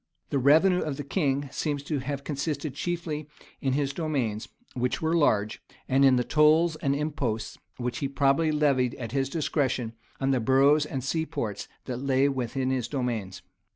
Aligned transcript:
The 0.31 0.39
revenue 0.39 0.79
of 0.81 0.97
the 0.97 1.03
king 1.03 1.47
seems 1.51 1.83
to 1.83 1.99
have 1.99 2.23
consisted 2.23 2.73
chiefly 2.73 3.27
in 3.61 3.73
his 3.73 3.93
demesnes, 3.93 4.47
which 4.73 4.99
were 4.99 5.13
large; 5.13 5.61
and 5.87 6.03
in 6.03 6.15
the 6.15 6.23
tolls 6.23 6.75
and 6.77 6.95
imposts 6.95 7.59
which 7.77 7.99
he 7.99 8.07
probably 8.07 8.51
levied 8.51 8.95
at 8.95 9.11
discretion 9.11 9.93
on 10.19 10.31
the 10.31 10.39
boroughs 10.39 10.87
and 10.87 11.03
seaports 11.03 11.67
that 11.85 11.97
lay 11.97 12.27
within 12.27 12.71
his 12.71 12.87
demesnes. 12.87 13.43